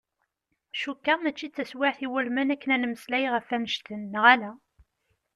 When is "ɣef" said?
3.33-3.47